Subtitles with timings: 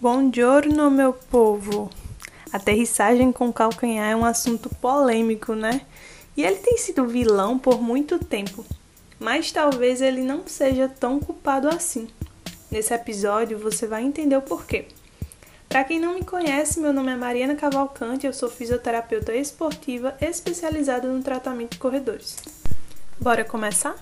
[0.00, 1.90] Buongiorno, meu povo!
[2.52, 5.80] Aterrissagem com calcanhar é um assunto polêmico, né?
[6.36, 8.64] E ele tem sido vilão por muito tempo,
[9.18, 12.06] mas talvez ele não seja tão culpado assim.
[12.70, 14.86] Nesse episódio você vai entender o porquê.
[15.68, 21.08] Para quem não me conhece, meu nome é Mariana Cavalcante, eu sou fisioterapeuta esportiva especializada
[21.08, 22.36] no tratamento de corredores.
[23.20, 23.96] Bora começar?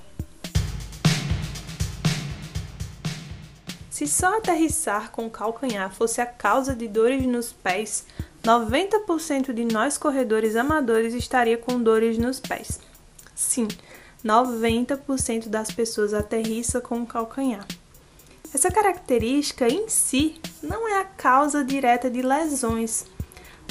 [3.96, 8.04] Se só aterrissar com o calcanhar fosse a causa de dores nos pés,
[8.44, 12.78] 90% de nós corredores amadores estaria com dores nos pés.
[13.34, 13.66] Sim,
[14.22, 17.66] 90% das pessoas aterrissa com o calcanhar.
[18.52, 23.06] Essa característica em si não é a causa direta de lesões,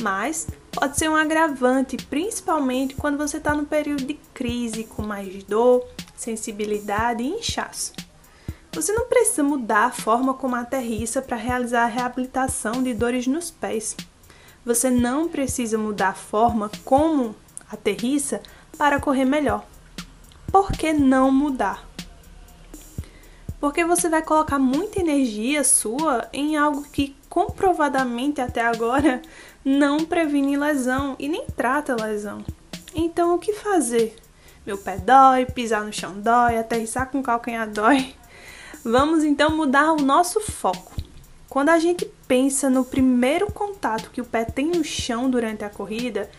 [0.01, 5.43] mas pode ser um agravante, principalmente quando você está no período de crise, com mais
[5.43, 7.93] dor, sensibilidade e inchaço.
[8.75, 13.49] Você não precisa mudar a forma como aterrissa para realizar a reabilitação de dores nos
[13.49, 13.95] pés.
[14.65, 17.33] Você não precisa mudar a forma como
[17.71, 18.41] aterrissa
[18.77, 19.63] para correr melhor.
[20.51, 21.87] Por que não mudar?
[23.61, 29.21] Porque você vai colocar muita energia sua em algo que comprovadamente até agora
[29.63, 32.43] não previne lesão e nem trata lesão.
[32.93, 34.17] Então o que fazer?
[34.65, 38.13] Meu pé dói, pisar no chão dói, aterrissar com calcanhar dói.
[38.87, 40.93] Vamos então mudar o nosso foco.
[41.49, 45.71] Quando a gente pensa no primeiro contato que o pé tem no chão durante a
[45.71, 46.29] corrida,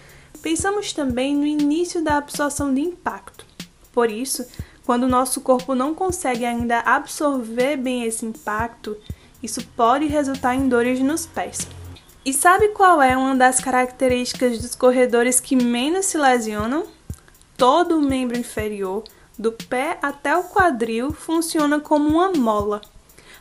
[0.41, 3.45] pensamos também no início da absorção de impacto.
[3.93, 4.47] Por isso,
[4.85, 8.97] quando o nosso corpo não consegue ainda absorver bem esse impacto,
[9.43, 11.67] isso pode resultar em dores nos pés.
[12.25, 16.87] E sabe qual é uma das características dos corredores que menos se lesionam?
[17.57, 19.03] Todo o membro inferior
[19.39, 22.81] do pé até o quadril funciona como uma mola.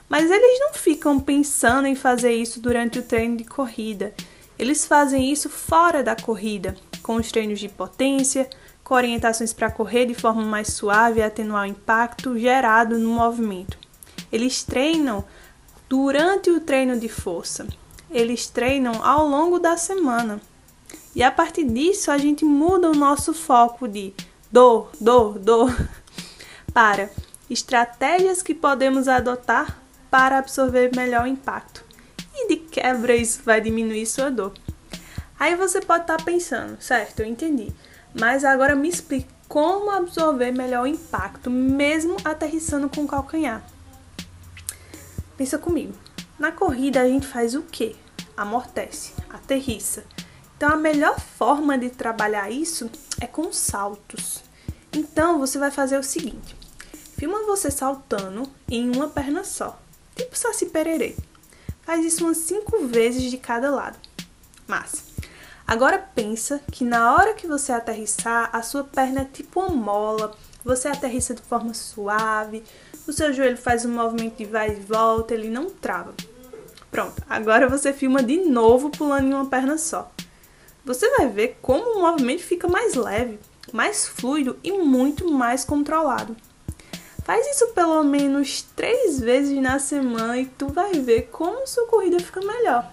[0.10, 4.14] Mas eles não ficam pensando em fazer isso durante o treino de corrida.
[4.58, 8.50] Eles fazem isso fora da corrida, com os treinos de potência,
[8.84, 13.78] com orientações para correr de forma mais suave e atenuar o impacto gerado no movimento.
[14.32, 15.26] Eles treinam
[15.90, 17.68] durante o treino de força.
[18.12, 20.40] Eles treinam ao longo da semana.
[21.16, 24.14] E a partir disso, a gente muda o nosso foco de
[24.52, 25.76] dor, dor, dor,
[26.74, 27.10] para
[27.50, 29.80] estratégias que podemos adotar
[30.10, 31.84] para absorver melhor o impacto.
[32.34, 34.54] E de quebra isso vai diminuir sua dor.
[35.40, 37.74] Aí você pode estar tá pensando, certo, eu entendi.
[38.14, 43.64] Mas agora me explique como absorver melhor o impacto, mesmo aterrissando com o calcanhar.
[45.38, 45.94] Pensa comigo.
[46.40, 47.96] Na corrida a gente faz o quê?
[48.36, 50.04] Amortece, aterrissa.
[50.58, 52.90] Então a melhor forma de trabalhar isso
[53.20, 54.44] é com saltos.
[54.94, 56.56] Então você vai fazer o seguinte:
[57.18, 59.80] filma você saltando em uma perna só,
[60.16, 61.16] tipo Saci Pererê.
[61.82, 63.98] Faz isso umas cinco vezes de cada lado.
[64.68, 65.04] Massa.
[65.68, 70.36] Agora pensa que na hora que você aterrissar, a sua perna é tipo uma mola.
[70.64, 72.64] Você aterrissa de forma suave,
[73.08, 76.14] o seu joelho faz um movimento de vai e volta, ele não trava.
[76.90, 80.12] Pronto, agora você filma de novo pulando em uma perna só.
[80.86, 83.40] Você vai ver como o movimento fica mais leve,
[83.74, 86.38] mais fluido e muito mais controlado.
[87.24, 92.20] Faz isso pelo menos três vezes na semana e tu vai ver como sua corrida
[92.20, 92.88] fica melhor,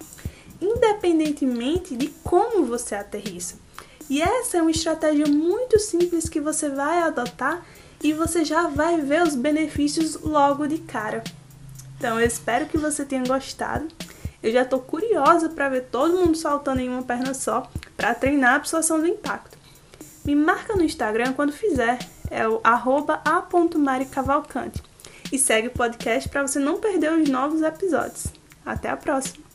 [0.58, 3.56] independentemente de como você aterrissa.
[4.08, 7.62] E essa é uma estratégia muito simples que você vai adotar
[8.02, 11.22] e você já vai ver os benefícios logo de cara.
[11.98, 13.86] Então eu espero que você tenha gostado.
[14.42, 18.52] Eu já estou curiosa para ver todo mundo saltando em uma perna só para treinar
[18.52, 19.56] a absorção do impacto.
[20.24, 21.98] Me marca no Instagram quando fizer,
[22.30, 24.82] é o a.maricavalcante.
[25.30, 28.26] E segue o podcast para você não perder os novos episódios.
[28.64, 29.51] Até a próxima!